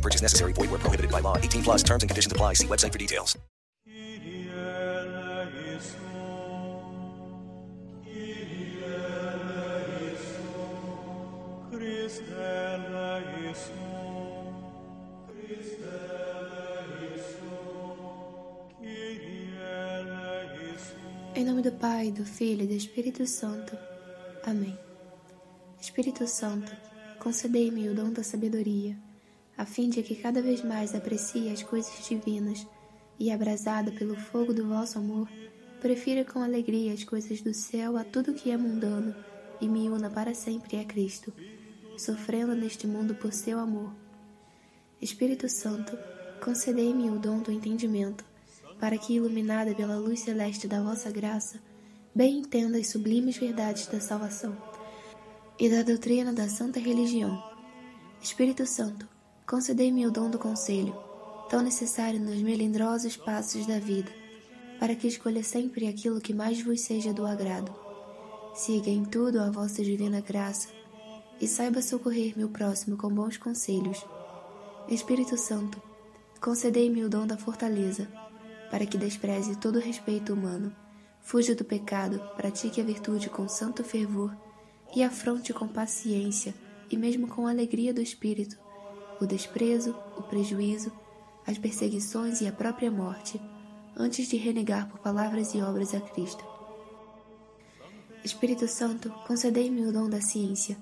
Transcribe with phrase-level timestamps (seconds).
[0.00, 0.54] No purchase necessary.
[0.54, 1.36] Void where prohibited by law.
[1.36, 2.54] 18 plus terms and conditions apply.
[2.54, 3.36] See website for details.
[21.34, 23.76] Em nome do Pai, do Filho e do Espírito Santo.
[24.44, 24.78] Amém.
[25.80, 26.72] Espírito Santo,
[27.18, 28.96] concedei-me o dom da sabedoria,
[29.60, 32.66] a fim de que cada vez mais aprecie as coisas divinas
[33.18, 35.28] e, abrasado pelo fogo do vosso amor,
[35.82, 39.14] prefira com alegria as coisas do céu a tudo que é mundano
[39.60, 41.30] e me una para sempre a Cristo,
[41.98, 43.92] sofrendo neste mundo por seu amor.
[44.98, 45.94] Espírito Santo,
[46.42, 48.24] concedei-me o dom do entendimento,
[48.78, 51.60] para que, iluminada pela luz celeste da vossa graça,
[52.14, 54.56] bem entenda as sublimes verdades da salvação
[55.58, 57.44] e da doutrina da santa religião.
[58.22, 59.06] Espírito Santo,
[59.50, 60.96] concedei-me o dom do conselho,
[61.48, 64.08] tão necessário nos melindrosos passos da vida,
[64.78, 67.74] para que escolha sempre aquilo que mais vos seja do agrado.
[68.54, 70.68] Siga em tudo a vossa divina graça
[71.40, 74.06] e saiba socorrer meu próximo com bons conselhos.
[74.88, 75.82] Espírito Santo,
[76.40, 78.06] concedei-me o dom da fortaleza,
[78.70, 80.72] para que despreze todo respeito humano,
[81.20, 84.32] fuja do pecado, pratique a virtude com santo fervor
[84.94, 86.54] e afronte com paciência
[86.88, 88.69] e mesmo com alegria do espírito
[89.20, 90.92] o desprezo, o prejuízo,
[91.46, 93.40] as perseguições e a própria morte,
[93.96, 96.44] antes de renegar por palavras e obras a Cristo.
[98.24, 100.76] Espírito Santo, concedei-me o dom da ciência,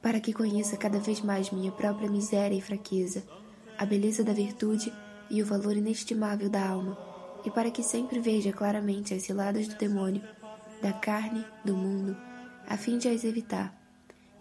[0.00, 3.24] para que conheça cada vez mais minha própria miséria e fraqueza,
[3.76, 4.92] a beleza da virtude
[5.28, 7.06] e o valor inestimável da alma
[7.46, 10.20] e para que sempre veja claramente as ciladas do demônio,
[10.82, 12.16] da carne, do mundo,
[12.66, 13.72] a fim de as evitar.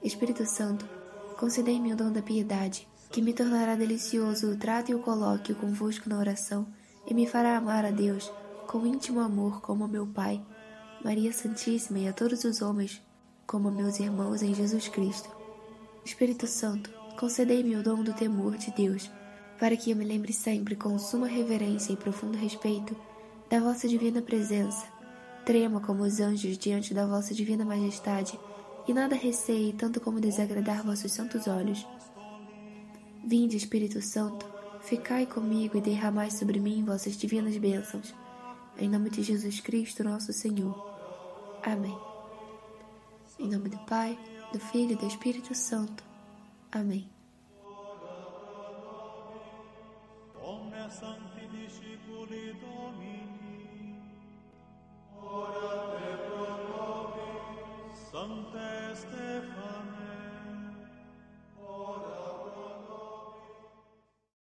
[0.03, 0.89] Espírito Santo,
[1.38, 6.09] concedei-me o dom da piedade, que me tornará delicioso o trato e o colóquio convosco
[6.09, 6.67] na oração
[7.07, 8.31] e me fará amar a Deus
[8.67, 10.41] com íntimo amor como meu Pai,
[11.03, 13.01] Maria Santíssima e a todos os homens,
[13.45, 15.29] como meus irmãos em Jesus Cristo.
[16.03, 19.09] Espírito Santo, concedei-me o dom do temor de Deus,
[19.59, 22.95] para que eu me lembre sempre com suma reverência e profundo respeito
[23.49, 24.85] da vossa divina presença,
[25.45, 28.37] trema como os anjos diante da vossa divina majestade,
[28.87, 31.85] e nada receie tanto como desagradar vossos santos olhos.
[33.27, 34.45] Vinde, Espírito Santo,
[34.81, 38.13] ficai comigo e derramai sobre mim vossas divinas bênçãos.
[38.77, 40.75] Em nome de Jesus Cristo, nosso Senhor.
[41.63, 41.97] Amém.
[43.39, 44.15] Em nome do Pai,
[44.53, 46.03] do Filho e do Espírito Santo.
[46.71, 47.09] Amém.
[50.39, 51.45] Omne sancti